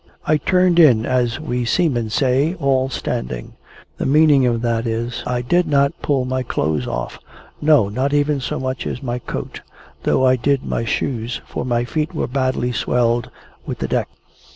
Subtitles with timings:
[0.25, 3.53] I turned in, as we seamen say, all standing.
[3.97, 7.19] The meaning of that is, I did not pull my clothes off
[7.61, 9.61] no, not even so much as my coat:
[10.01, 13.29] though I did my shoes, for my feet were badly swelled
[13.67, 14.09] with the deck.